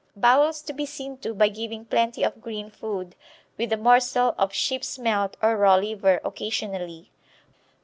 Bowels 0.15 0.63
to 0.63 0.73
be 0.73 0.87
seen 0.87 1.19
to 1.19 1.31
by 1.31 1.47
giving 1.49 1.85
plenty 1.85 2.23
of 2.23 2.41
green 2.41 2.71
food, 2.71 3.13
with 3.55 3.71
a 3.71 3.77
morsel 3.77 4.33
of 4.35 4.51
sheep's 4.51 4.97
melt 4.97 5.37
or 5.43 5.55
raw 5.55 5.75
liver 5.75 6.19
occasionally. 6.25 7.11